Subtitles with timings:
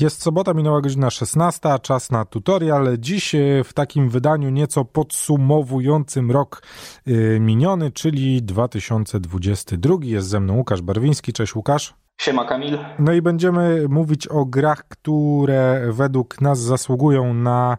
[0.00, 2.98] Jest sobota, minęła godzina 16, czas na tutorial.
[2.98, 6.62] Dziś e, w takim wydaniu nieco podsumowującym rok
[7.06, 9.94] e, miniony, czyli 2022.
[10.02, 11.32] Jest ze mną Łukasz Barwiński.
[11.32, 12.05] Cześć Łukasz.
[12.20, 12.78] Siema Kamil.
[12.98, 17.78] No i będziemy mówić o grach, które według nas zasługują na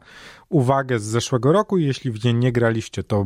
[0.50, 1.78] uwagę z zeszłego roku.
[1.78, 3.26] Jeśli w nie nie graliście, to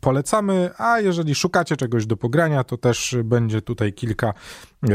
[0.00, 4.34] polecamy, a jeżeli szukacie czegoś do pogrania, to też będzie tutaj kilka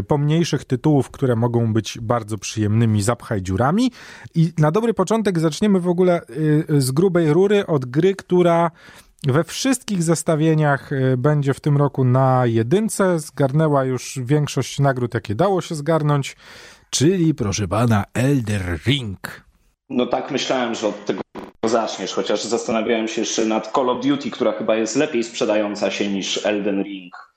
[0.07, 3.91] pomniejszych tytułów, które mogą być bardzo przyjemnymi zapchaj dziurami.
[4.35, 6.21] I na dobry początek zaczniemy w ogóle
[6.69, 8.71] y, z grubej rury od gry, która
[9.27, 13.19] we wszystkich zestawieniach y, będzie w tym roku na jedynce.
[13.19, 16.35] Zgarnęła już większość nagród, jakie dało się zgarnąć,
[16.89, 19.43] czyli proszę pana Elder Ring.
[19.89, 21.21] No tak myślałem, że od tego
[21.65, 26.07] zaczniesz, chociaż zastanawiałem się jeszcze nad Call of Duty, która chyba jest lepiej sprzedająca się
[26.07, 27.32] niż Elden Ring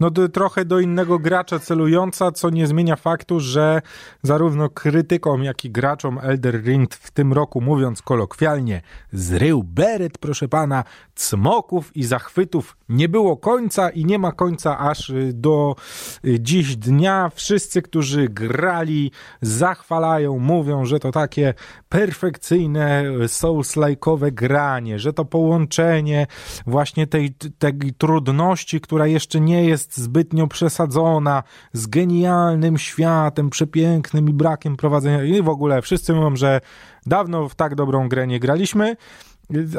[0.00, 3.82] no trochę do innego gracza celująca, co nie zmienia faktu, że
[4.22, 10.48] zarówno krytykom, jak i graczom Elder Ring w tym roku, mówiąc kolokwialnie, zrył beret, proszę
[10.48, 15.76] pana, cmoków i zachwytów nie było końca i nie ma końca aż y, do
[16.24, 17.30] y, dziś dnia.
[17.34, 19.10] Wszyscy, którzy grali,
[19.42, 21.54] zachwalają, mówią, że to takie
[21.88, 26.26] perfekcyjne souls-like'owe granie, że to połączenie
[26.66, 34.32] właśnie tej, tej trudności, która jeszcze nie jest zbytnio przesadzona, z genialnym światem, przepięknym i
[34.32, 35.24] brakiem prowadzenia.
[35.24, 36.60] I w ogóle wszyscy mówią, że
[37.06, 38.96] dawno w tak dobrą grę nie graliśmy.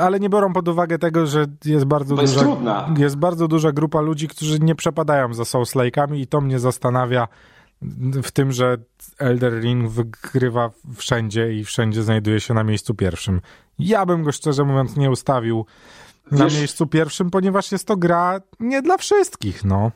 [0.02, 3.72] Ale nie biorą pod uwagę tego, że jest bardzo Bo duża, jest, jest bardzo duża
[3.72, 7.28] grupa ludzi, którzy nie przepadają za Souls-like'ami i to mnie zastanawia
[8.23, 8.78] w tym, że
[9.17, 13.41] Elder Ring wygrywa wszędzie i wszędzie znajduje się na miejscu pierwszym.
[13.80, 15.66] Ja bym go szczerze mówiąc nie ustawił
[16.31, 16.58] na Wiesz...
[16.58, 19.92] miejscu pierwszym, ponieważ jest to gra nie dla wszystkich, no.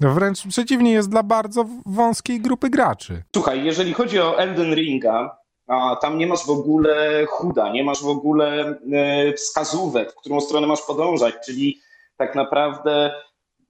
[0.00, 3.22] Wręcz przeciwnie, jest dla bardzo wąskiej grupy graczy.
[3.34, 8.02] Słuchaj, jeżeli chodzi o Elden Ringa, a tam nie masz w ogóle chuda, nie masz
[8.02, 11.80] w ogóle e, wskazówek, w którą stronę masz podążać, czyli
[12.16, 13.12] tak naprawdę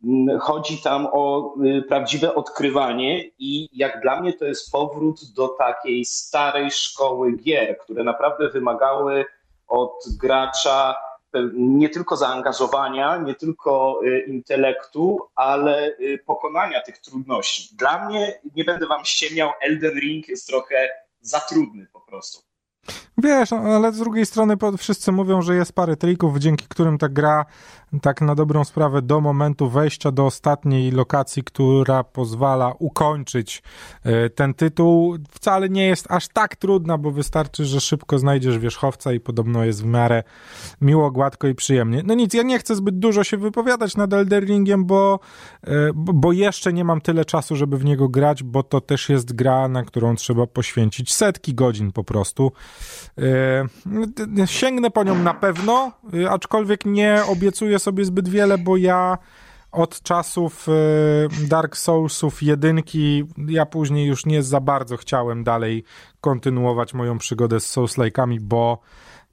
[0.04, 5.48] mm, chodzi tam o e, prawdziwe odkrywanie i jak dla mnie to jest powrót do
[5.48, 9.24] takiej starej szkoły gier, które naprawdę wymagały
[9.68, 10.94] od gracza
[11.54, 17.76] nie tylko zaangażowania, nie tylko e, intelektu, ale pokonania tych trudności.
[17.76, 20.88] Dla mnie, nie będę wam ściemniał, Elden Ring jest trochę
[21.20, 22.42] za trudny po prostu.
[23.18, 27.08] Wiesz, no, ale z drugiej strony wszyscy mówią, że jest parę trików, dzięki którym ta
[27.08, 27.44] gra
[28.00, 33.62] tak na dobrą sprawę do momentu wejścia do ostatniej lokacji, która pozwala ukończyć
[34.04, 39.12] e, ten tytuł, wcale nie jest aż tak trudna, bo wystarczy, że szybko znajdziesz wierzchowca
[39.12, 40.22] i podobno jest w miarę
[40.80, 42.02] miło, gładko i przyjemnie.
[42.06, 45.20] No nic, ja nie chcę zbyt dużo się wypowiadać nad Elder Ringiem, bo,
[45.64, 49.32] e, bo jeszcze nie mam tyle czasu, żeby w niego grać, bo to też jest
[49.32, 52.52] gra, na którą trzeba poświęcić setki godzin po prostu.
[54.36, 55.92] E, sięgnę po nią na pewno,
[56.30, 59.18] aczkolwiek nie obiecuję sobie zbyt wiele, bo ja
[59.72, 65.84] od czasów y, Dark Soulsów jedynki, ja później już nie za bardzo chciałem dalej
[66.20, 68.78] kontynuować moją przygodę z Souls-like'ami, bo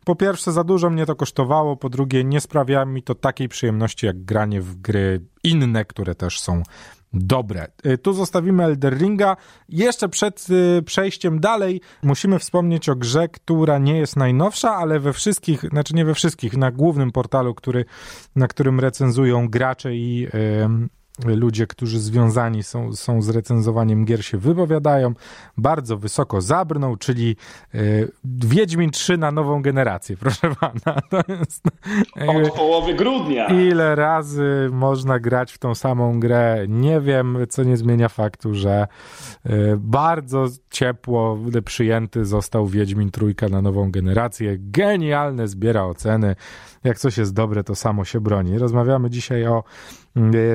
[0.06, 4.06] po pierwsze za dużo mnie to kosztowało, po drugie nie sprawia mi to takiej przyjemności
[4.06, 6.64] jak granie w gry inne, które też są
[7.14, 7.68] dobre.
[7.86, 9.38] Y, tu zostawimy Elder Ringa.
[9.70, 15.14] Jeszcze przed y, przejściem dalej musimy wspomnieć o grze, która nie jest najnowsza, ale we
[15.14, 17.86] wszystkich, znaczy nie we wszystkich, na głównym portalu, który,
[18.36, 20.28] na którym recenzują gracze i
[21.26, 25.14] ludzie, którzy związani są, są z recenzowaniem gier się wypowiadają,
[25.58, 27.36] bardzo wysoko zabrną, czyli
[27.76, 31.02] y, Wiedźmin 3 na nową generację, proszę pana.
[31.10, 31.64] To jest,
[32.28, 33.48] Od połowy grudnia.
[33.48, 38.88] Ile razy można grać w tą samą grę, nie wiem, co nie zmienia faktu, że
[39.46, 44.58] y, bardzo ciepło przyjęty został Wiedźmin Trójka na nową generację.
[44.60, 46.36] Genialne, zbiera oceny.
[46.84, 48.58] Jak coś jest dobre, to samo się broni.
[48.58, 49.64] Rozmawiamy dzisiaj o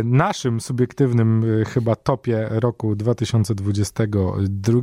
[0.04, 4.80] naszym subiektywnym y, chyba topie roku 2022.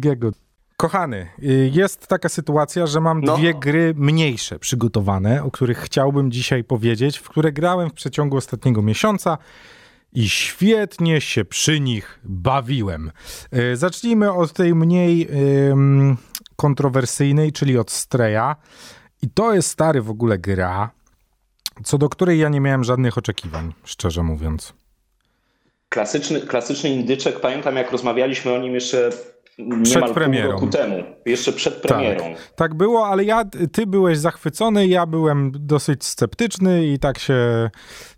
[0.77, 3.37] Kochany, y, jest taka sytuacja, że mam no.
[3.37, 8.81] dwie gry mniejsze przygotowane, o których chciałbym dzisiaj powiedzieć, w które grałem w przeciągu ostatniego
[8.81, 9.37] miesiąca
[10.13, 13.11] i świetnie się przy nich bawiłem.
[13.73, 15.27] Zacznijmy od tej mniej
[16.55, 18.55] kontrowersyjnej, czyli od Streja.
[19.21, 20.91] I to jest stary w ogóle gra,
[21.83, 24.73] co do której ja nie miałem żadnych oczekiwań, szczerze mówiąc.
[25.89, 29.09] Klasyczny, klasyczny indyczek, pamiętam jak rozmawialiśmy o nim jeszcze
[29.83, 30.51] przed premierą.
[30.51, 32.23] roku temu, jeszcze przed premierą.
[32.23, 37.69] Tak, tak było, ale ja, ty byłeś zachwycony, ja byłem dosyć sceptyczny i tak się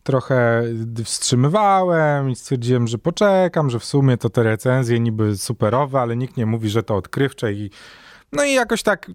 [0.04, 0.64] trochę
[1.04, 6.38] wstrzymywałem i stwierdziłem, że poczekam, że w sumie to te recenzje niby superowe, ale nikt
[6.38, 7.70] nie mówi, że to odkrywcze i
[8.34, 9.12] No i jakoś tak,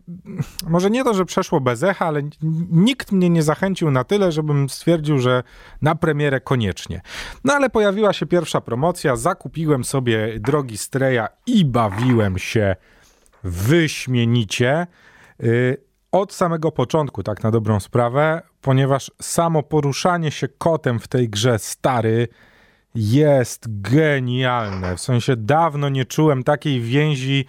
[0.68, 2.22] może nie to, że przeszło bez echa, ale
[2.70, 5.42] nikt mnie nie zachęcił na tyle, żebym stwierdził, że
[5.82, 7.00] na premierę koniecznie.
[7.44, 12.76] No ale pojawiła się pierwsza promocja, zakupiłem sobie drogi Streja i bawiłem się
[13.44, 14.86] wyśmienicie.
[15.42, 15.76] Y,
[16.12, 21.58] od samego początku, tak na dobrą sprawę, ponieważ samo poruszanie się kotem w tej grze
[21.58, 22.28] stary
[22.94, 24.96] jest genialne.
[24.96, 27.46] W sensie dawno nie czułem takiej więzi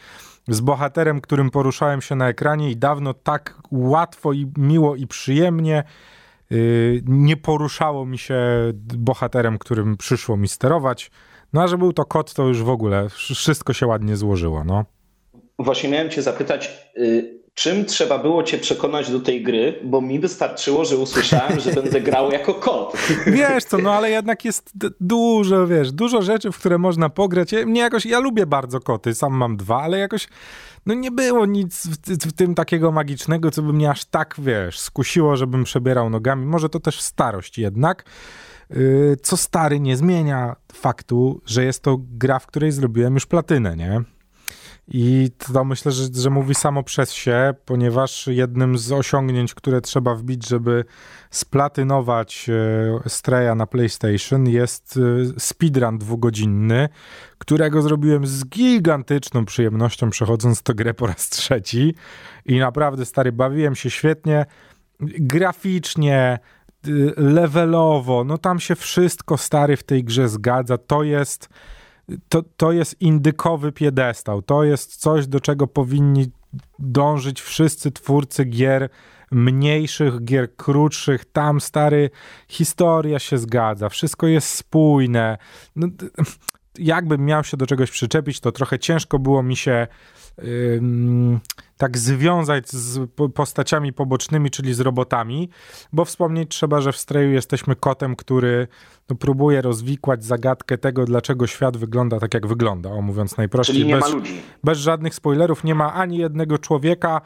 [0.50, 5.84] z bohaterem, którym poruszałem się na ekranie i dawno tak łatwo i miło i przyjemnie
[6.50, 8.40] yy, nie poruszało mi się
[8.98, 11.12] bohaterem, którym przyszło mi sterować.
[11.54, 14.86] No a że był to kot, to już w ogóle wszystko się ładnie złożyło, no.
[15.60, 20.20] Właśnie miałem cię zapytać, yy, czym trzeba było cię przekonać do tej gry, bo mi
[20.20, 22.98] wystarczyło, że usłyszałem, że będę grał jako kot.
[23.28, 27.52] Wiesz co, no ale jednak jest dużo, wiesz, dużo rzeczy, w które można pograć.
[27.52, 30.28] Ja, mnie jakoś, ja lubię bardzo koty, sam mam dwa, ale jakoś
[30.86, 34.80] no nie było nic w, w, tym takiego magicznego, co by mnie aż tak, wiesz,
[34.80, 36.46] skusiło, żebym przebierał nogami.
[36.46, 38.06] Może to też starość jednak.
[38.70, 43.76] Yy, co stary nie zmienia faktu, że jest to gra, w której zrobiłem już platynę,
[43.76, 44.04] nie?
[44.92, 50.16] I to myślę, że, że mówi samo przez się, ponieważ jednym z osiągnięć, które trzeba
[50.16, 50.86] wbić, żeby
[51.32, 52.50] splatynować
[53.06, 55.00] e, Streja na PlayStation jest
[55.36, 56.90] e, speedrun dwugodzinny,
[57.38, 61.96] którego zrobiłem z gigantyczną przyjemnością przechodząc tę grę po raz trzeci.
[62.46, 64.46] I naprawdę stary, bawiłem się świetnie,
[65.00, 66.40] graficznie,
[67.18, 71.50] levelowo, no tam się wszystko stary w tej grze zgadza, to jest
[72.30, 74.42] to, to jest indykowy piedestał.
[74.42, 76.32] To jest coś, do czego powinni
[76.80, 78.90] dążyć wszyscy twórcy gier
[79.32, 81.26] mniejszych, gier krótszych.
[81.26, 82.10] Tam, stary,
[82.48, 85.38] historia się zgadza, wszystko jest spójne.
[85.76, 85.88] No,
[86.78, 89.88] jakbym miał się do czegoś przyczepić, to trochę ciężko było mi się
[91.80, 95.50] tak związać z postaciami pobocznymi, czyli z robotami,
[95.94, 98.68] bo wspomnieć trzeba, że w Streju jesteśmy kotem, który
[99.10, 103.76] no, próbuje rozwikłać zagadkę tego, dlaczego świat wygląda tak, jak wygląda, o mówiąc najprościej.
[103.76, 104.42] Czyli nie bez, ma ludzi.
[104.64, 107.22] Bez żadnych spoilerów, nie ma ani jednego człowieka,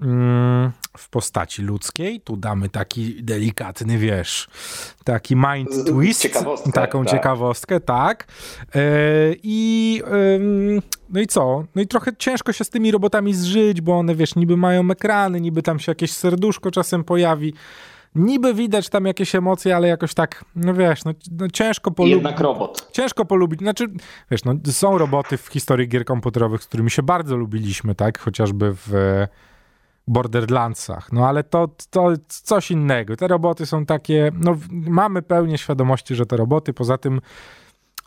[0.00, 2.20] Mm, w postaci ludzkiej.
[2.20, 4.48] Tu damy taki delikatny, wiesz,
[5.04, 7.12] taki mind twist, ciekawostkę, taką tak.
[7.12, 8.26] ciekawostkę, tak.
[8.74, 8.80] E,
[9.42, 10.02] I
[11.10, 11.64] no i co?
[11.74, 15.40] No i trochę ciężko się z tymi robotami zżyć, bo one, wiesz, niby mają ekrany,
[15.40, 17.54] niby tam się jakieś serduszko czasem pojawi.
[18.14, 22.16] Niby widać tam jakieś emocje, ale jakoś tak, no wiesz, no, no ciężko polubić.
[22.16, 22.88] Jednak robot.
[22.92, 23.60] Ciężko polubić.
[23.60, 23.86] Znaczy,
[24.30, 28.18] wiesz, no są roboty w historii gier komputerowych, z którymi się bardzo lubiliśmy, tak?
[28.18, 28.92] Chociażby w
[30.06, 31.12] Borderlandsach.
[31.12, 33.16] No ale to, to coś innego.
[33.16, 37.20] Te roboty są takie, no mamy pełnię świadomości, że te roboty, poza tym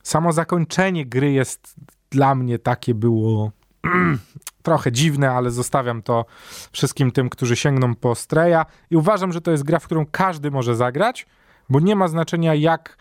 [0.04, 1.76] samo zakończenie gry jest
[2.12, 3.52] dla mnie takie było
[4.64, 6.26] trochę dziwne, ale zostawiam to
[6.72, 10.52] wszystkim tym, którzy sięgną po Streja i uważam, że to jest gra, w którą każdy
[10.52, 11.28] może zagrać,
[11.70, 12.98] bo nie ma znaczenia jak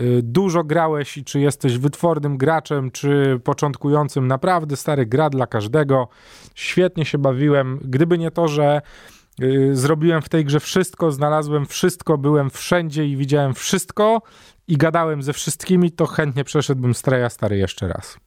[0.00, 6.08] Y, dużo grałeś i czy jesteś wytwornym graczem, czy początkującym, naprawdę stary gra dla każdego.
[6.54, 7.80] Świetnie się bawiłem.
[7.84, 8.82] Gdyby nie to, że
[9.42, 14.22] y, zrobiłem w tej grze wszystko, znalazłem wszystko, byłem wszędzie i widziałem wszystko
[14.68, 18.25] i gadałem ze wszystkimi, to chętnie przeszedłbym Streja Stary jeszcze raz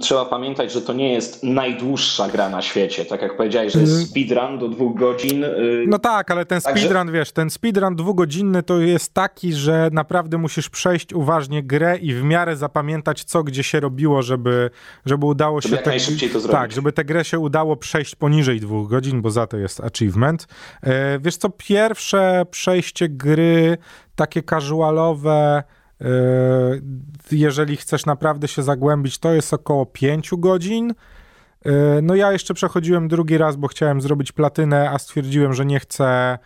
[0.00, 3.04] trzeba pamiętać, że to nie jest najdłuższa gra na świecie.
[3.04, 4.06] Tak jak powiedziałeś, że jest mm.
[4.06, 5.44] speedrun do dwóch godzin.
[5.44, 7.12] Y, no tak, ale ten speedrun, Także...
[7.12, 12.22] wiesz, ten speedrun dwugodzinny to jest taki, że naprawdę musisz przejść uważnie grę i w
[12.22, 14.70] miarę zapamiętać, co gdzie się robiło, żeby,
[15.06, 15.76] żeby udało żeby się...
[15.76, 16.60] Jak najszybciej to zrobić.
[16.60, 20.46] Tak, żeby tę grę się udało przejść poniżej dwóch godzin, bo za to jest achievement.
[20.82, 23.78] E, wiesz co, pierwsze przejście gry,
[24.16, 25.62] takie casualowe
[27.30, 30.94] jeżeli chcesz naprawdę się zagłębić, to jest około 5 godzin.
[31.64, 31.72] Yy,
[32.02, 36.38] no ja jeszcze przechodziłem drugi raz, bo chciałem zrobić platynę, a stwierdziłem, że nie chcę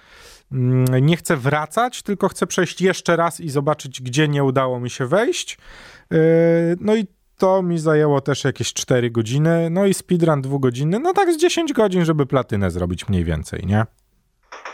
[0.53, 4.91] mm, nie chcę wracać, tylko chcę przejść jeszcze raz i zobaczyć, gdzie nie udało mi
[4.91, 5.59] się wejść.
[6.11, 6.19] Yy,
[6.81, 7.07] no i
[7.39, 11.73] to mi zajęło też jakieś 4 godziny, no i speedrun dwugodzinny, no tak z 10
[11.73, 13.87] godzin, żeby platynę zrobić mniej więcej, nie?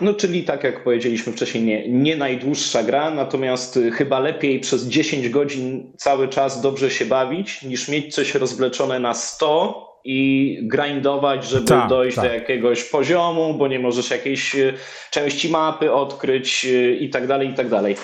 [0.01, 4.87] No, czyli tak jak powiedzieliśmy wcześniej, nie, nie najdłuższa gra, natomiast y, chyba lepiej przez
[4.87, 11.49] 10 godzin cały czas dobrze się bawić, niż mieć coś rozwleczone na 100 i grindować,
[11.49, 12.25] żeby tak, dojść tak.
[12.25, 14.75] do jakiegoś poziomu, bo nie możesz jakiejś y,
[15.11, 17.97] części mapy odkryć y, i tak dalej, i tak dalej.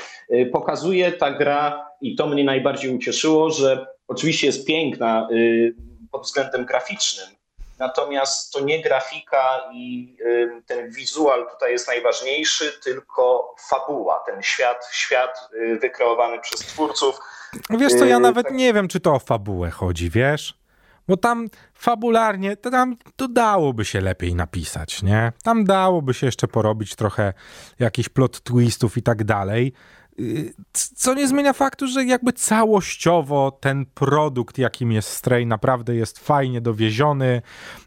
[0.53, 5.29] Pokazuje ta gra, i to mnie najbardziej ucieszyło, że oczywiście jest piękna
[6.13, 7.27] pod względem graficznym,
[7.79, 10.17] Natomiast to nie grafika i
[10.67, 17.21] ten wizual tutaj jest najważniejszy, tylko fabuła, ten świat, świat y, wykreowany przez twórców.
[17.71, 18.55] Wiesz co, ja y, nawet tak.
[18.55, 20.63] nie wiem, czy to o fabułę chodzi, wiesz?
[21.09, 25.33] bo tam fabularnie, to tam to dałoby się lepiej napisać, nie?
[25.43, 27.33] Tam dałoby się jeszcze porobić trochę
[27.79, 29.73] jakichś plot twistów i tak dalej.
[30.19, 36.19] Y, co nie zmienia faktu, że jakby całościowo ten produkt, jakim jest Stray, naprawdę jest
[36.19, 37.43] fajnie dowieziony.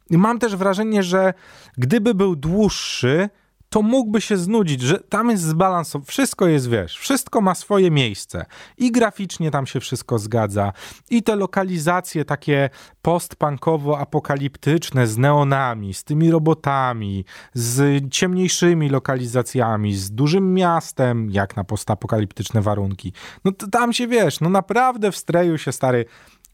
[0.09, 1.33] Mam też wrażenie, że
[1.77, 3.29] gdyby był dłuższy,
[3.69, 8.45] to mógłby się znudzić, że tam jest zbalansowane, wszystko jest, wiesz, wszystko ma swoje miejsce
[8.77, 10.73] i graficznie tam się wszystko zgadza
[11.09, 12.69] i te lokalizacje takie
[13.01, 22.61] postpunkowo-apokaliptyczne z neonami, z tymi robotami, z ciemniejszymi lokalizacjami, z dużym miastem, jak na postapokaliptyczne
[22.61, 23.13] warunki.
[23.45, 26.05] No to tam się, wiesz, no naprawdę w Streju się, stary,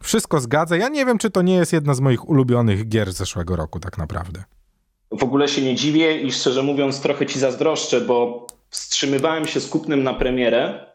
[0.04, 0.78] wszystko zgadza.
[0.78, 3.98] Ja nie wiem, czy to nie jest jedna z moich ulubionych gier zeszłego roku tak
[3.98, 4.44] naprawdę
[5.12, 9.70] w ogóle się nie dziwię i szczerze mówiąc trochę ci zazdroszczę, bo wstrzymywałem się z
[9.70, 10.86] kupnem na premierę,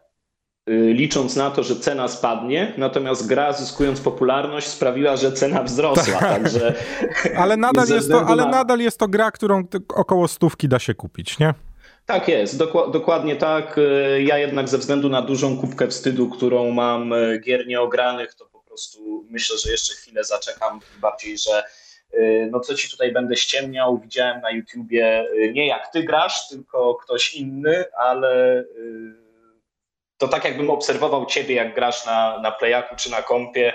[0.69, 6.19] y, licząc na to, że cena spadnie, natomiast gra zyskując popularność sprawiła, że cena wzrosła.
[6.19, 6.29] Tak.
[6.29, 6.73] Także
[7.37, 8.51] ale, nadal jest to, ale na...
[8.51, 11.53] nadal jest to gra, którą około stówki da się kupić, nie?
[12.05, 12.57] Tak jest,
[12.91, 13.77] dokładnie tak.
[13.77, 18.45] Y, ja jednak ze względu na dużą kubkę wstydu, którą mam y, gier nieogranych, to
[18.45, 21.63] po prostu myślę, że jeszcze chwilę zaczekam, bardziej, że
[22.51, 26.95] no co ci tutaj będę ściemniał, widziałem na YouTubie y, nie jak ty grasz, tylko
[26.95, 29.27] ktoś inny, ale y,
[30.17, 33.73] to tak jakbym obserwował ciebie, jak grasz na, na playaku czy na kompie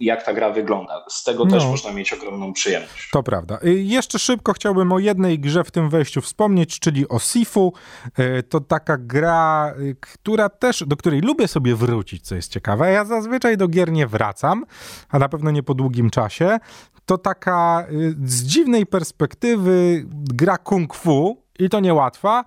[0.00, 1.04] jak ta gra wygląda.
[1.08, 1.50] Z tego no.
[1.50, 3.10] też można mieć ogromną przyjemność.
[3.12, 3.58] To prawda.
[3.64, 7.72] Y, jeszcze szybko chciałbym o jednej grze w tym wejściu wspomnieć, czyli o Sifu.
[8.18, 12.92] Y, to taka gra, y, która też, do której lubię sobie wrócić, co jest ciekawe.
[12.92, 14.64] Ja zazwyczaj do gier nie wracam,
[15.08, 16.58] a na pewno nie po długim czasie.
[17.04, 17.86] To taka
[18.24, 22.44] z dziwnej perspektywy gra kung fu i to niełatwa,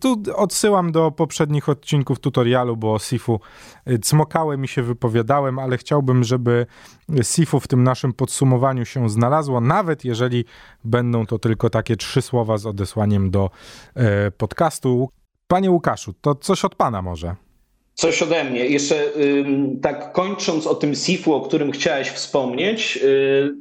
[0.00, 3.40] tu odsyłam do poprzednich odcinków tutorialu, bo o Sifu
[3.88, 6.66] y, cmokałem mi się wypowiadałem, ale chciałbym, żeby
[7.22, 10.44] Sifu w tym naszym podsumowaniu się znalazło, nawet jeżeli
[10.84, 13.50] będą to tylko takie trzy słowa z odesłaniem do
[13.94, 15.08] e, podcastu.
[15.46, 17.36] Panie Łukaszu, to coś od pana może?
[17.94, 18.66] Coś ode mnie.
[18.66, 19.12] Jeszcze
[19.82, 23.54] tak kończąc o tym Sifu, o którym chciałeś wspomnieć, y,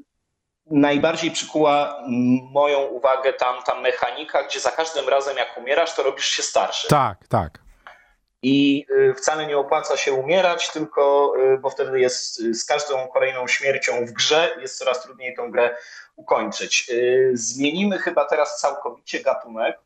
[0.72, 2.04] najbardziej przykuła
[2.52, 6.88] moją uwagę tam ta mechanika, gdzie za każdym razem jak umierasz, to robisz się starszy.
[6.88, 7.60] Tak, tak.
[8.44, 13.08] I y, wcale nie opłaca się umierać, tylko y, bo wtedy jest y, z każdą
[13.08, 15.76] kolejną śmiercią w grze jest coraz trudniej tą grę
[16.16, 16.92] ukończyć.
[17.34, 19.80] Zmienimy chyba teraz całkowicie gatunek,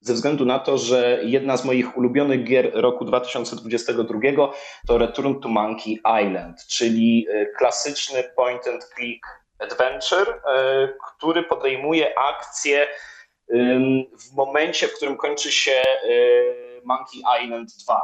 [0.00, 4.20] ze względu na to, że jedna z moich ulubionych gier roku 2022
[4.86, 9.26] to Return to Monkey Island, czyli klasyczny point and click
[9.58, 12.86] Adventure, e, który podejmuje akcję
[14.18, 16.10] w momencie, w którym kończy się e,
[16.84, 18.02] Monkey Island 2,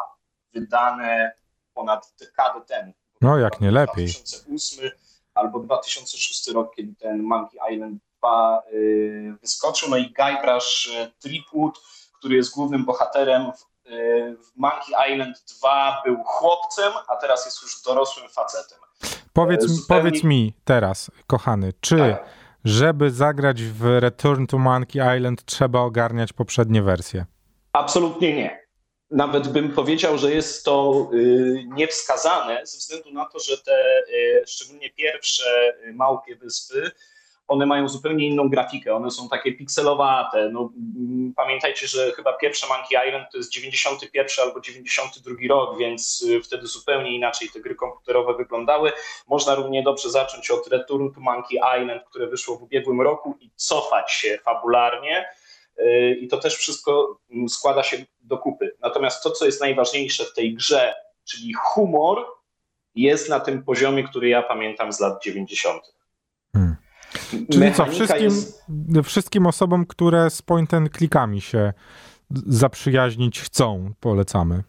[0.53, 1.33] wydane
[1.75, 2.93] ponad dekadę temu.
[3.21, 4.07] No, jak nie lepiej.
[4.07, 4.91] 2008
[5.35, 8.71] albo 2006 rok, kiedy ten Monkey Island 2 e,
[9.41, 9.91] wyskoczył.
[9.91, 11.81] No i Guybrush Tripwood,
[12.19, 13.53] który jest głównym bohaterem
[14.39, 18.84] w Monkey Island 2 był chłopcem, a teraz jest już dorosłym facetem.
[19.35, 20.03] Powiedz, zupełnie...
[20.03, 22.25] powiedz mi teraz, kochany, czy tak.
[22.65, 27.27] żeby zagrać w Return to Monkey Island trzeba ogarniać poprzednie wersje?
[27.73, 28.65] Absolutnie nie.
[29.11, 34.45] Nawet bym powiedział, że jest to y, niewskazane ze względu na to, że te y,
[34.47, 36.91] szczególnie pierwsze y, małpie wyspy
[37.49, 40.49] one mają zupełnie inną grafikę, one są takie pikselowate.
[40.49, 46.23] No, mm, pamiętajcie, że chyba pierwsze Monkey Island to jest 91 albo 92 rok, więc
[46.23, 48.93] y, wtedy zupełnie inaczej te gry komputerowe wyglądały.
[49.27, 53.51] Można równie dobrze zacząć od Return to Monkey Island, które wyszło w ubiegłym roku i
[53.57, 55.27] cofać się fabularnie.
[55.79, 58.77] Y, I to też wszystko mm, składa się do kupy.
[58.81, 62.27] Natomiast to, co jest najważniejsze w tej grze, czyli humor,
[62.95, 65.95] jest na tym poziomie, który ja pamiętam z lat 90.
[67.53, 68.65] Czyli co, wszystkim, jest...
[69.05, 71.73] wszystkim osobom, które z point and clickami się
[72.47, 74.63] zaprzyjaźnić chcą, polecamy.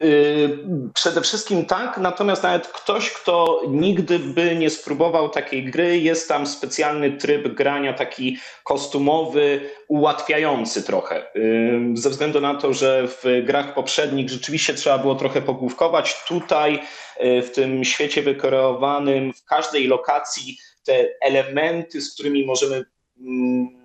[0.00, 0.58] Yy,
[0.94, 6.46] przede wszystkim tak, natomiast nawet ktoś, kto nigdy by nie spróbował takiej gry, jest tam
[6.46, 11.26] specjalny tryb grania, taki kostumowy, ułatwiający trochę.
[11.34, 16.24] Yy, ze względu na to, że w grach poprzednich rzeczywiście trzeba było trochę pogłówkować.
[16.28, 16.82] Tutaj,
[17.20, 22.84] yy, w tym świecie wykreowanym, w każdej lokacji te elementy, z którymi możemy
[23.20, 23.80] mm,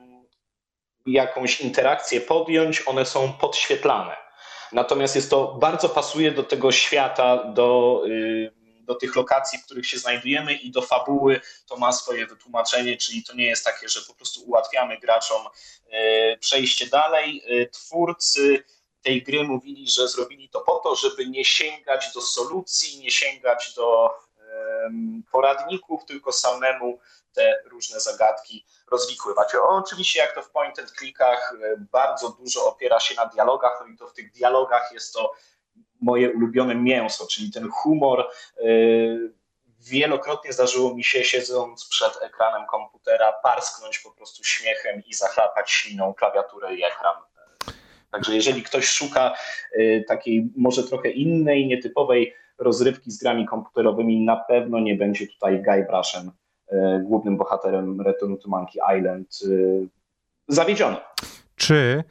[1.05, 4.15] jakąś interakcję podjąć, one są podświetlane.
[4.71, 9.87] Natomiast jest to bardzo pasuje do tego świata, do, y, do tych lokacji, w których
[9.87, 14.01] się znajdujemy i do fabuły to ma swoje wytłumaczenie, czyli to nie jest takie, że
[14.07, 17.41] po prostu ułatwiamy graczom y, przejście dalej.
[17.51, 18.63] Y, twórcy
[19.01, 23.73] tej gry mówili, że zrobili to po to, żeby nie sięgać do solucji, nie sięgać
[23.73, 24.09] do
[25.31, 26.99] poradników, tylko samemu
[27.33, 29.55] te różne zagadki rozwikływać.
[29.55, 31.53] O, oczywiście, jak to w point and clickach,
[31.91, 35.33] bardzo dużo opiera się na dialogach, no i to w tych dialogach jest to
[36.01, 38.29] moje ulubione mięso, czyli ten humor.
[39.79, 46.13] Wielokrotnie zdarzyło mi się, siedząc przed ekranem komputera, parsknąć po prostu śmiechem i zachlapać śliną
[46.13, 47.15] klawiaturę i ekran.
[48.11, 49.35] Także jeżeli ktoś szuka
[49.73, 55.63] y, takiej może trochę innej, nietypowej rozrywki z grami komputerowymi, na pewno nie będzie tutaj
[55.63, 56.31] Guy Brushem,
[56.71, 59.87] y, głównym bohaterem Return to Monkey Island, y,
[60.47, 60.97] zawiedziony.
[61.55, 62.03] Czy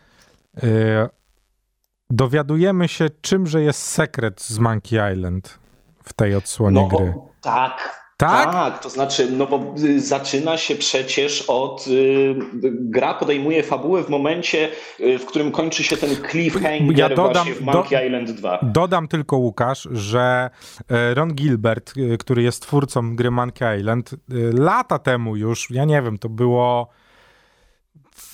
[2.11, 5.59] dowiadujemy się, czymże jest sekret z Monkey Island
[6.03, 7.15] w tej odsłonie no, gry?
[7.41, 8.53] Tak, tak?
[8.53, 11.87] Tak, to znaczy, no bo y, zaczyna się przecież od.
[11.87, 14.69] Y, gra podejmuje fabułę w momencie,
[15.01, 18.59] y, w którym kończy się ten cliffhanger ja dodam, właśnie w Monkey do, Island 2.
[18.63, 20.51] Dodam tylko, Łukasz, że
[20.89, 24.17] e, Ron Gilbert, e, który jest twórcą gry Monkey Island, e,
[24.53, 26.89] lata temu już, ja nie wiem, to było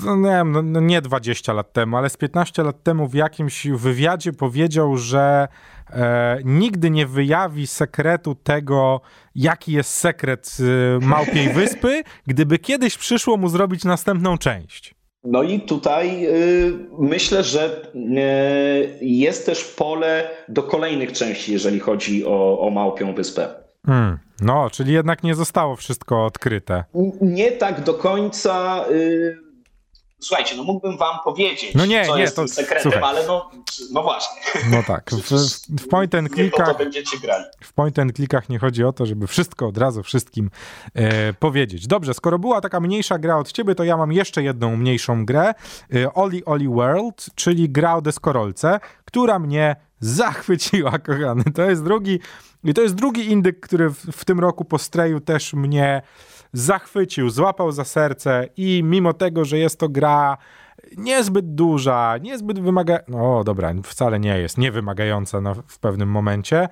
[0.04, 3.14] no nie wiem, no, no nie 20 lat temu, ale z 15 lat temu w
[3.14, 5.48] jakimś wywiadzie powiedział, że
[5.90, 9.00] e, nigdy nie wyjawi sekretu tego,
[9.34, 14.94] jaki jest sekret e, Małpiej Wyspy, gdyby kiedyś przyszło mu zrobić następną część.
[15.24, 22.26] No i tutaj y, myślę, że y, jest też pole do kolejnych części, jeżeli chodzi
[22.26, 23.48] o, o Małpią Wyspę.
[23.86, 26.84] Hmm, no, czyli jednak nie zostało wszystko odkryte.
[27.20, 28.84] Nie tak do końca.
[28.90, 29.49] Y,
[30.20, 33.02] Słuchajcie, no mógłbym wam powiedzieć, no nie, co nie, jest to, tym sekretem, słuchaj.
[33.02, 33.50] ale no,
[33.92, 34.42] no właśnie.
[34.70, 35.30] No tak, w,
[35.80, 36.76] w point and clickach,
[37.60, 40.50] w point and clickach nie chodzi o to, żeby wszystko od razu wszystkim
[40.94, 41.86] e, powiedzieć.
[41.86, 45.54] Dobrze, skoro była taka mniejsza gra od ciebie, to ja mam jeszcze jedną mniejszą grę,
[45.94, 51.44] e, Oli Oli World, czyli gra o deskorolce, która mnie zachwyciła, kochany.
[51.54, 52.20] To jest drugi,
[52.64, 56.02] i to jest drugi indyk, który w, w tym roku po Streju też mnie
[56.52, 60.36] zachwycił, złapał za serce i mimo tego, że jest to gra
[60.96, 66.68] niezbyt duża, niezbyt wymagająca, no dobra, wcale nie jest, niewymagająca na, w pewnym momencie,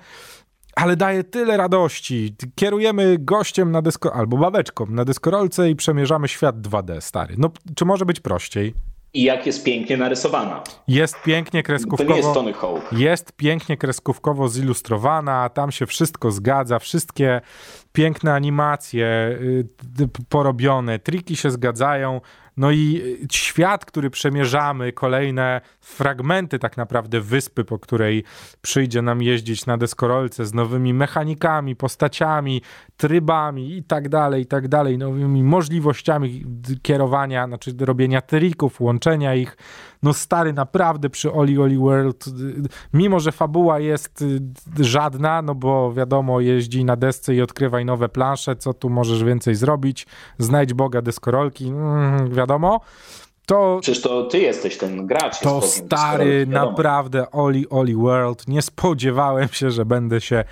[0.75, 2.35] ale daje tyle radości.
[2.55, 7.35] Kierujemy gościem na dysko, albo babeczką na dyskorolce i przemierzamy świat 2D, stary.
[7.37, 8.73] No, czy może być prościej?
[9.13, 10.63] I jak jest pięknie narysowana.
[10.87, 12.07] Jest pięknie kreskówkowo.
[12.07, 12.93] To nie jest Tony Hawk.
[12.93, 17.41] Jest pięknie kreskówkowo zilustrowana, tam się wszystko zgadza, wszystkie
[17.93, 19.05] piękne animacje
[20.01, 22.21] y, porobione, triki się zgadzają.
[22.57, 28.23] No i y, świat, który przemierzamy, kolejne fragmenty tak naprawdę wyspy, po której
[28.61, 32.61] przyjdzie nam jeździć na deskorolce z nowymi mechanikami, postaciami,
[32.99, 36.45] trybami i tak dalej, i tak dalej, nowymi możliwościami
[36.81, 39.57] kierowania, znaczy robienia trików, łączenia ich.
[40.03, 42.25] No stary, naprawdę przy Oli Oli World,
[42.93, 44.23] mimo że fabuła jest
[44.79, 49.55] żadna, no bo wiadomo, jeździ na desce i odkrywaj nowe plansze, co tu możesz więcej
[49.55, 50.07] zrobić,
[50.37, 52.79] znajdź Boga deskorolki, mm, wiadomo.
[53.45, 55.39] To, Przecież to ty jesteś ten gracz.
[55.39, 58.47] To stary, naprawdę Oli Oli World.
[58.47, 60.43] Nie spodziewałem się, że będę się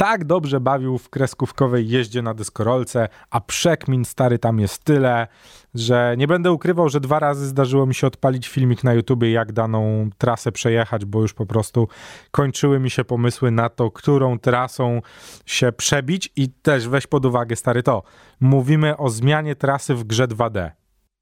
[0.00, 5.26] tak dobrze bawił w kreskówkowej jeździe na dyskorolce, a przekmin stary tam jest tyle,
[5.74, 9.52] że nie będę ukrywał, że dwa razy zdarzyło mi się odpalić filmik na YouTubie, jak
[9.52, 11.88] daną trasę przejechać, bo już po prostu
[12.30, 15.00] kończyły mi się pomysły na to, którą trasą
[15.46, 18.02] się przebić i też weź pod uwagę stary to.
[18.40, 20.70] Mówimy o zmianie trasy w grze 2D.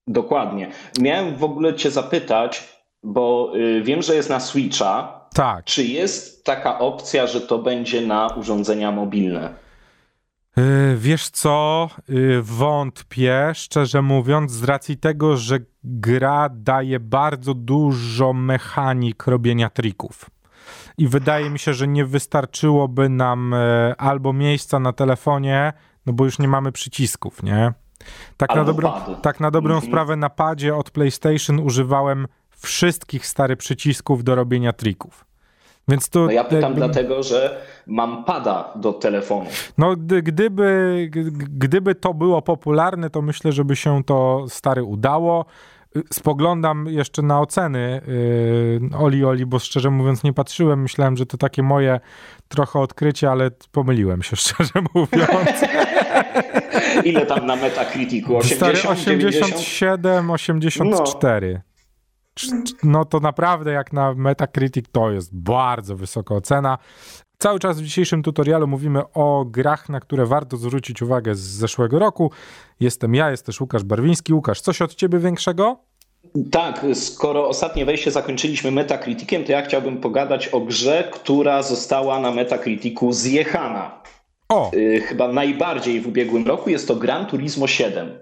[0.07, 0.71] Dokładnie.
[1.01, 5.18] Miałem w ogóle cię zapytać, bo y, wiem, że jest na Switcha.
[5.35, 5.65] Tak.
[5.65, 9.55] Czy jest taka opcja, że to będzie na urządzenia mobilne?
[10.59, 18.33] Y, wiesz co, y, wątpię, szczerze mówiąc, z racji tego, że gra daje bardzo dużo
[18.33, 20.31] mechanik robienia trików.
[20.99, 23.55] I wydaje mi się, że nie wystarczyłoby nam
[23.99, 25.73] albo miejsca na telefonie,
[26.07, 27.73] no bo już nie mamy przycisków, nie?
[28.37, 29.93] Tak na, dobrą, tak na dobrą mhm.
[29.93, 32.27] sprawę na padzie od PlayStation używałem
[32.59, 35.29] wszystkich starych przycisków do robienia trików.
[35.89, 36.77] Więc to, no ja pytam jakby...
[36.77, 39.47] dlatego, że mam pada do telefonu.
[39.79, 45.45] No gdy, gdyby, gdyby to było popularne, to myślę, żeby się to stary udało.
[46.13, 48.01] Spoglądam jeszcze na oceny
[48.91, 50.83] yy, Oli Oli, bo szczerze mówiąc nie patrzyłem.
[50.83, 52.01] Myślałem, że to takie moje
[52.49, 55.65] trochę odkrycie, ale pomyliłem się szczerze mówiąc.
[57.05, 58.37] Ile tam na Metacriticu?
[58.37, 61.61] 80, 87, 84.
[62.83, 63.05] No.
[63.05, 66.79] to naprawdę jak na Metacritic to jest bardzo wysoka ocena.
[67.39, 71.99] Cały czas w dzisiejszym tutorialu mówimy o grach, na które warto zwrócić uwagę z zeszłego
[71.99, 72.31] roku.
[72.81, 74.35] Jestem ja, jest też Łukasz Barwiński.
[74.35, 75.89] Łukasz, coś od ciebie większego?
[76.51, 82.31] Tak, skoro ostatnie wejście zakończyliśmy Metacriticiem, to ja chciałbym pogadać o grze, która została na
[82.31, 84.03] Metacriticu zjechana.
[84.49, 84.71] o.
[84.75, 88.19] Y, chyba najbardziej w ubiegłym roku jest to Gran Turismo 7,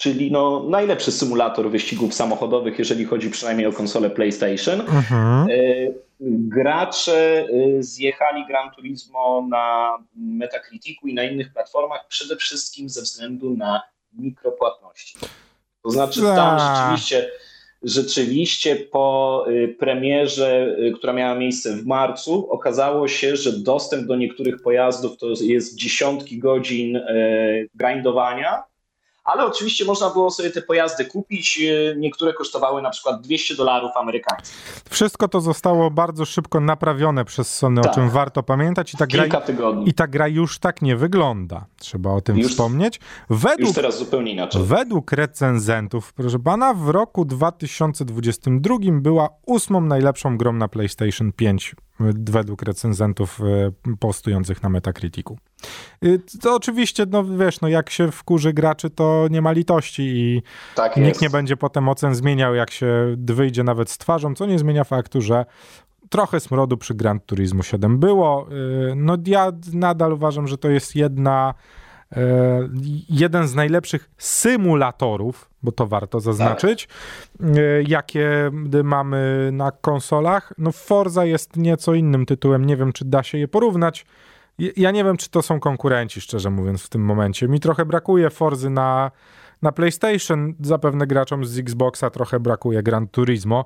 [0.00, 4.80] czyli no najlepszy symulator wyścigów samochodowych, jeżeli chodzi przynajmniej o konsolę PlayStation.
[4.80, 5.50] Mhm.
[5.50, 13.02] Y, gracze y, zjechali Gran Turismo na Metacriticu i na innych platformach przede wszystkim ze
[13.02, 13.82] względu na
[14.12, 15.18] mikropłatności.
[15.82, 17.30] To znaczy tam rzeczywiście
[17.82, 24.62] rzeczywiście po y, premierze, która miała miejsce w marcu, okazało się, że dostęp do niektórych
[24.62, 27.00] pojazdów to jest dziesiątki godzin
[27.74, 28.69] grindowania,
[29.32, 31.60] ale oczywiście można było sobie te pojazdy kupić.
[31.96, 34.56] Niektóre kosztowały na przykład 200 dolarów amerykańskich.
[34.90, 37.92] Wszystko to zostało bardzo szybko naprawione przez Sony, tak.
[37.92, 38.94] o czym warto pamiętać.
[38.94, 39.24] I ta, gra,
[39.86, 41.64] I ta gra już tak nie wygląda.
[41.78, 43.00] Trzeba o tym już, wspomnieć.
[43.30, 44.62] Według, już teraz zupełnie inaczej.
[44.64, 51.74] Według recenzentów, proszę pana, w roku 2022 była ósmą najlepszą grą na PlayStation 5
[52.30, 55.38] według recenzentów e, postujących na Metacriticu.
[56.04, 60.42] Y, to oczywiście, no wiesz, no jak się wkurzy graczy, to nie ma litości i
[60.74, 64.58] tak nikt nie będzie potem ocen zmieniał, jak się wyjdzie nawet z twarzą, co nie
[64.58, 65.44] zmienia faktu, że
[66.10, 68.48] trochę smrodu przy Gran Turismo 7 było.
[68.52, 71.54] Y, no ja nadal uważam, że to jest jedna
[73.08, 77.48] jeden z najlepszych symulatorów, bo to warto zaznaczyć, tak.
[77.88, 78.50] jakie
[78.84, 80.52] mamy na konsolach.
[80.58, 84.06] No Forza jest nieco innym tytułem, nie wiem czy da się je porównać.
[84.76, 87.48] Ja nie wiem, czy to są konkurenci, szczerze mówiąc, w tym momencie.
[87.48, 89.10] Mi trochę brakuje Forzy na,
[89.62, 93.64] na PlayStation, zapewne graczom z Xboxa trochę brakuje Gran Turismo.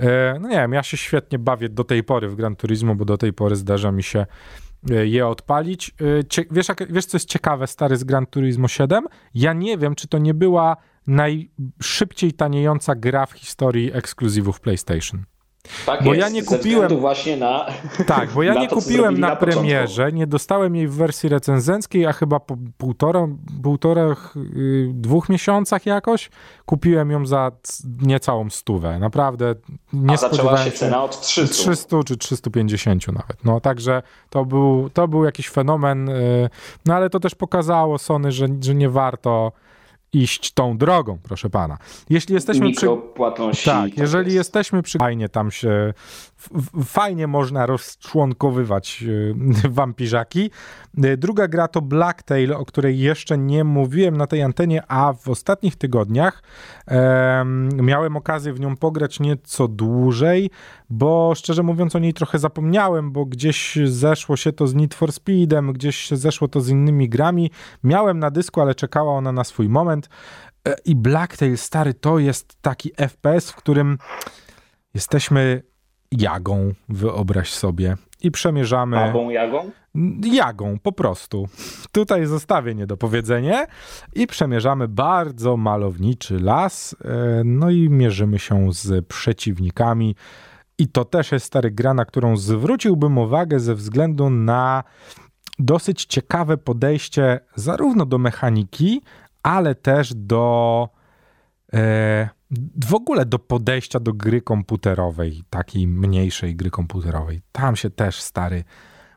[0.00, 3.04] E, no nie wiem, ja się świetnie bawię do tej pory w Gran Turismo, bo
[3.04, 4.26] do tej pory zdarza mi się
[4.90, 5.94] E, je odpalić.
[6.38, 9.04] E, wiesz, wiesz, co jest ciekawe, stary z Gran Turismo 7?
[9.34, 10.76] Ja nie wiem, czy to nie była
[11.06, 15.24] najszybciej taniejąca gra w historii ekskluzywów PlayStation.
[15.86, 17.66] Tak bo jest, ja nie kupiłem właśnie na
[18.06, 22.12] Tak, bo ja nie kupiłem na, na premierze, nie dostałem jej w wersji recenzenckiej, a
[22.12, 23.28] chyba po półtora,
[23.62, 26.30] półtora yy, dwóch miesiącach jakoś
[26.66, 27.52] kupiłem ją za
[28.00, 28.98] niecałą stówę.
[28.98, 29.54] Naprawdę
[29.92, 31.54] nie a zaczęła się cena od 300.
[31.54, 33.44] 300 czy 350 nawet.
[33.44, 36.50] No także to był, to był jakiś fenomen, yy,
[36.86, 39.52] no ale to też pokazało Sony, że, że nie warto
[40.14, 41.78] iść tą drogą, proszę pana.
[42.10, 42.86] Jeśli jesteśmy przy...
[43.64, 44.36] Tak, jeżeli jest.
[44.36, 44.98] jesteśmy przy...
[44.98, 45.94] Fajnie tam się...
[46.84, 49.04] Fajnie można rozczłonkowywać
[49.64, 50.50] e, wampirzaki.
[51.04, 55.28] E, druga gra to Blacktail, o której jeszcze nie mówiłem na tej antenie, a w
[55.28, 56.42] ostatnich tygodniach
[57.82, 60.50] miałem okazję w nią pograć nieco dłużej,
[60.90, 65.12] bo szczerze mówiąc o niej trochę zapomniałem, bo gdzieś zeszło się to z Need for
[65.12, 67.50] Speedem, gdzieś zeszło to z innymi grami.
[67.84, 70.08] Miałem na dysku, ale czekała ona na swój moment.
[70.68, 73.98] E, I Blacktail, stary, to jest taki FPS, w którym
[74.94, 75.62] jesteśmy
[76.12, 78.96] jagą, wyobraź sobie, i przemierzamy.
[78.96, 79.70] Babą jagą?
[80.24, 81.48] Jagą, po prostu.
[81.92, 83.66] Tutaj zostawię niedopowiedzenie
[84.14, 90.16] i przemierzamy bardzo malowniczy las, e, no i mierzymy się z przeciwnikami.
[90.78, 94.84] I to też jest stary gra, na którą zwróciłbym uwagę ze względu na
[95.58, 99.02] dosyć ciekawe podejście zarówno do mechaniki,
[99.42, 100.88] ale też do
[101.72, 102.28] e,
[102.84, 107.42] w ogóle do podejścia do gry komputerowej, takiej mniejszej gry komputerowej.
[107.52, 108.64] Tam się też stary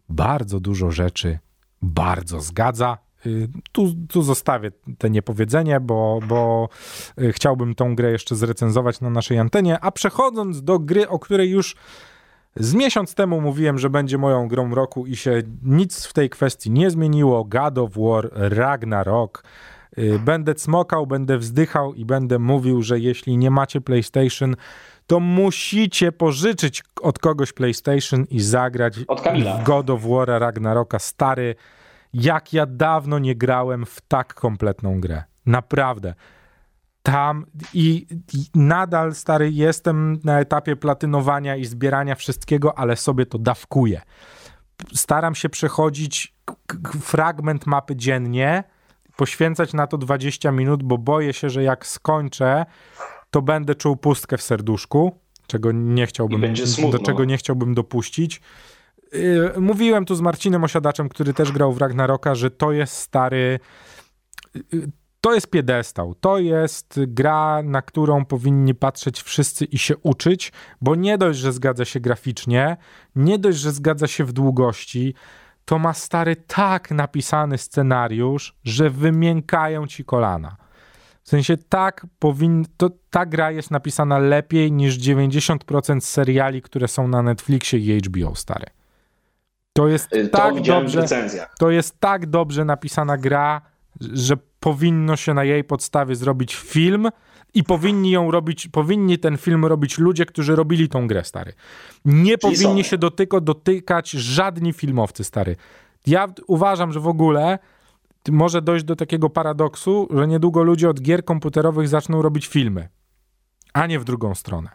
[0.10, 1.40] bardzo dużo rzeczy
[1.82, 2.98] bardzo zgadza.
[3.26, 6.70] Y, tu, tu zostawię te niepowiedzenie, bo, bo
[7.22, 9.80] y, chciałbym tą grę jeszcze zrecenzować na naszej antenie.
[9.80, 11.76] A przechodząc do gry, o której już
[12.56, 16.72] z miesiąc temu mówiłem, że będzie moją grą roku i się nic w tej kwestii
[16.72, 17.46] nie zmieniło.
[17.46, 19.44] God of War Ragnarok.
[19.98, 24.56] Y, będę cmokał, będę wzdychał i będę mówił, że jeśli nie macie PlayStation,
[25.08, 31.00] to musicie pożyczyć od kogoś PlayStation i zagrać w God of War Ragnaroka.
[31.00, 31.56] Stary,
[32.14, 35.24] jak ja dawno nie grałem w tak kompletną grę.
[35.46, 36.14] Naprawdę.
[37.04, 43.38] Tam i, i nadal, stary, jestem na etapie platynowania i zbierania wszystkiego, ale sobie to
[43.38, 44.02] dawkuję.
[44.94, 46.36] Staram się przechodzić
[47.02, 48.64] fragment mapy dziennie,
[49.18, 52.66] poświęcać na to 20 minut, bo boję się, że jak skończę,
[53.32, 56.54] to będę czuł pustkę w serduszku, czego nie chciałbym,
[56.92, 58.42] do czego nie chciałbym dopuścić.
[59.14, 63.60] Yy, mówiłem tu z Marcinem Osiadaczem, który też grał w Ragnaroka, że to jest stary.
[64.56, 64.88] Yy,
[65.22, 66.16] to jest piedestał.
[66.16, 70.52] To jest gra, na którą powinni patrzeć wszyscy i się uczyć,
[70.82, 72.78] bo nie dość, że zgadza się graficznie,
[73.16, 75.14] nie dość, że zgadza się w długości,
[75.68, 80.58] to ma stary tak napisany scenariusz, że wymiękają ci kolana.
[81.24, 82.66] W sensie tak powin...
[82.78, 88.36] to, ta gra jest napisana lepiej niż 90% seriali, które są na Netflixie i HBO,
[88.36, 88.66] stary.
[89.74, 91.06] To jest To tak dobrze.
[91.60, 93.62] To jest tak dobrze napisana gra,
[94.02, 97.10] że powinno się na jej podstawie zrobić film
[97.54, 101.54] i powinni ją robić, powinni ten film robić ludzie, którzy robili tą grę, stary.
[102.06, 102.84] Nie powinni Sony.
[102.84, 105.56] się dotyko, dotykać żadni filmowcy, stary.
[106.08, 107.60] Ja uważam, że w ogóle
[108.30, 112.90] może dojść do takiego paradoksu, że niedługo ludzie od gier komputerowych zaczną robić filmy,
[113.74, 114.70] a nie w drugą stronę.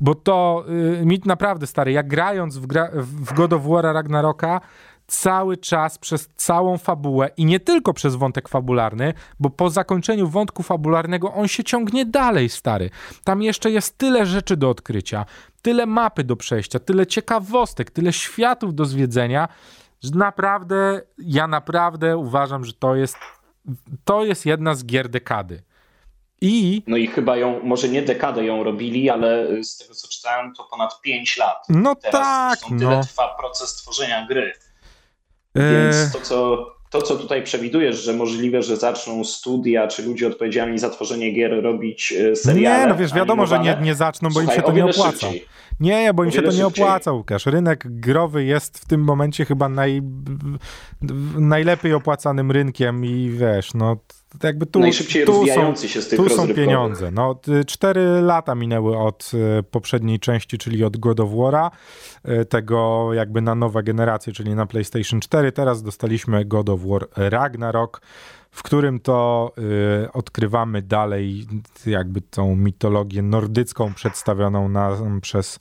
[0.00, 0.64] Bo to
[1.02, 4.60] y, mi naprawdę stary, jak grając w, gra, w God of War Ragnaroka,
[5.06, 10.62] cały czas przez całą fabułę i nie tylko przez wątek fabularny, bo po zakończeniu wątku
[10.62, 12.90] fabularnego on się ciągnie dalej, stary.
[13.24, 15.24] Tam jeszcze jest tyle rzeczy do odkrycia,
[15.62, 19.48] tyle mapy do przejścia, tyle ciekawostek, tyle światów do zwiedzenia,
[20.02, 23.16] że naprawdę, ja naprawdę uważam, że to jest,
[24.04, 25.62] to jest jedna z gier dekady.
[26.40, 30.54] I No i chyba ją, może nie dekadę ją robili, ale z tego co czytałem,
[30.54, 31.66] to ponad 5 lat.
[31.68, 33.02] no Teraz tak, tyle no.
[33.02, 34.52] trwa proces tworzenia gry.
[35.56, 40.26] E, Więc to co, to, co tutaj przewidujesz, że możliwe, że zaczną studia czy ludzie
[40.26, 42.80] odpowiedzialni za tworzenie gier robić e, seriale.
[42.80, 44.84] Nie, no wiesz, wiadomo, że nie, animowane, nie zaczną, bo im słuchaj, się to nie
[44.84, 45.10] opłaca.
[45.10, 45.46] szybciej.
[45.80, 47.46] Nie, bo im się to nie opłaca, Łukasz.
[47.46, 50.02] Rynek growy jest w tym momencie chyba naj,
[51.38, 53.96] najlepiej opłacanym rynkiem i wiesz, no
[54.42, 57.10] jakby tu, Najszybciej tu są, rozwijający się z tych tu są pieniądze.
[57.10, 61.70] No, cztery lata minęły od e, poprzedniej części, czyli od God of War'a,
[62.24, 65.52] e, tego jakby na nowa generacja, czyli na PlayStation 4.
[65.52, 68.00] Teraz dostaliśmy God of War Ragnarok,
[68.54, 69.52] w którym to
[70.04, 71.46] y, odkrywamy dalej
[71.86, 74.90] jakby tą mitologię nordycką przedstawioną na,
[75.22, 75.58] przez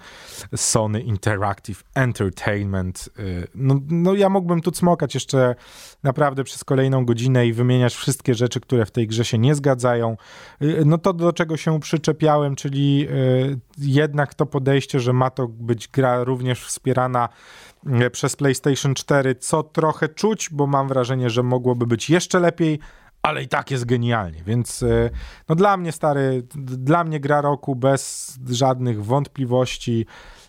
[0.55, 3.09] Sony Interactive Entertainment.
[3.19, 5.55] Y, no, no ja mógłbym tu cmokać jeszcze
[6.03, 10.17] naprawdę przez kolejną godzinę i wymieniać wszystkie rzeczy, które w tej grze się nie zgadzają.
[10.61, 15.47] Y, no to do czego się przyczepiałem, czyli y, jednak to podejście, że ma to
[15.47, 17.29] być gra również wspierana
[18.11, 22.79] przez PlayStation 4, co trochę czuć, bo mam wrażenie, że mogłoby być jeszcze lepiej,
[23.21, 25.09] ale i tak jest genialnie, więc e,
[25.49, 30.05] no dla mnie stary, dla mnie gra roku bez żadnych wątpliwości,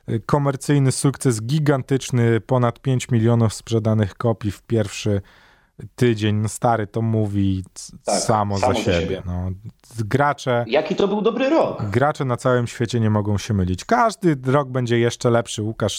[0.07, 5.23] E, komercyjny sukces gigantyczny, ponad 5 milionów sprzedanych kopii w pierwszy
[5.95, 7.65] tydzień, no stary, to mówi
[8.05, 9.01] Tak, samo, samo za siebie.
[9.01, 9.23] siebie.
[9.27, 9.51] No,
[9.99, 11.85] gracze, Jaki to był dobry rok?
[11.91, 13.85] Gracze na całym świecie nie mogą się mylić.
[13.85, 15.99] Każdy rok będzie jeszcze lepszy, Łukasz.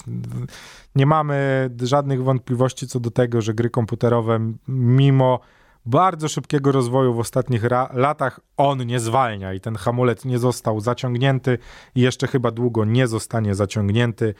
[0.95, 5.39] Nie mamy żadnych wątpliwości co do tego, że gry komputerowe, mimo
[5.85, 11.57] bardzo szybkiego rozwoju w ostatnich latach, on nie zwalnia i ten hamulec nie został zaciągnięty
[11.95, 14.33] i jeszcze chyba długo nie zostanie zaciągnięty.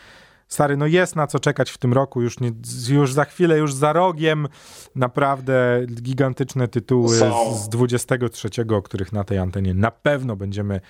[0.47, 2.51] Stary, no jest na co czekać w tym roku, już, nie,
[2.89, 4.47] już za chwilę, już za rogiem.
[4.95, 7.23] Naprawdę gigantyczne tytuły z,
[7.55, 10.81] z 23, o których na tej antenie na pewno będziemy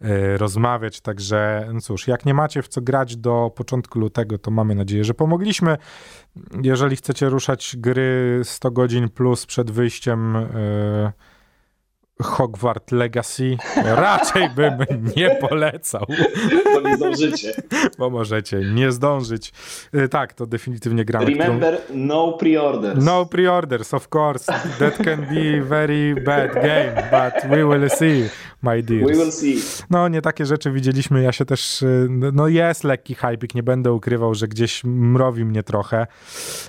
[0.00, 4.50] e, rozmawiać, także no cóż, jak nie macie w co grać do początku lutego, to
[4.50, 5.76] mamy nadzieję, że pomogliśmy.
[6.62, 11.12] Jeżeli chcecie ruszać gry 100 godzin plus przed wyjściem e,
[12.22, 14.72] Hogwarts Legacy, raczej bym
[15.16, 16.06] nie polecał
[16.74, 17.52] Bo nie zdążycie.
[17.98, 19.52] bo możecie nie zdążyć.
[19.94, 21.26] Y, Tak, to definitywnie gramy.
[21.26, 23.04] którą- Remember, no pre-orders.
[23.04, 24.52] No pre-orders, of course.
[24.78, 28.28] That can be very bad game, but we will see,
[28.62, 29.56] my We will see.
[29.90, 31.22] No, nie takie rzeczy widzieliśmy.
[31.22, 35.62] Ja się też, y, no jest lekki hypik, nie będę ukrywał, że gdzieś mrowi mnie
[35.62, 36.06] trochę.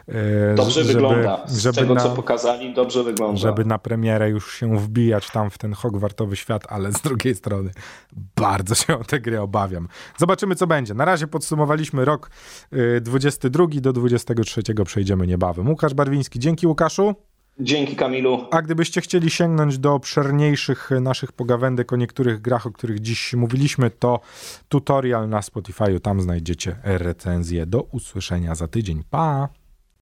[0.09, 1.43] y, Dobrze żeby- wygląda.
[1.47, 3.37] Z żeby tego, na- co pokazali, dobrze wygląda.
[3.37, 7.71] żeby na premierę już się wbijać tam w ten Hogwartowy świat, ale z drugiej strony
[8.35, 9.87] bardzo się o tę grę obawiam.
[10.17, 10.93] Zobaczymy, co będzie.
[10.93, 12.29] Na razie podsumowaliśmy rok
[12.73, 15.69] y, 22 do 23 przejdziemy niebawem.
[15.69, 17.15] Łukasz Barwiński, dzięki Łukaszu.
[17.59, 18.47] Dzięki Kamilu.
[18.51, 23.89] A gdybyście chcieli sięgnąć do obszerniejszych naszych pogawędek o niektórych grach, o których dziś mówiliśmy,
[23.89, 24.19] to
[24.69, 27.65] tutorial na Spotify'u, tam znajdziecie recenzję.
[27.65, 29.03] Do usłyszenia za tydzień.
[29.09, 29.49] Pa!